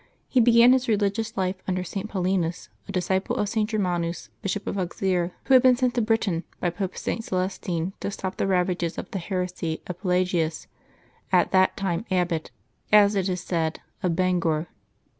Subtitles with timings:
[0.27, 2.09] He began his religious life under St.
[2.09, 3.69] Paulinus, a disciple of St.
[3.69, 7.23] Germanus, Bishop of Auxerre, who had been sent to Britain by Pope St.
[7.23, 10.65] Celestine to stop the ravages of the heresy of Pelagius,
[11.31, 12.49] at that time abbot,
[12.91, 14.69] as it is said, of Bangor.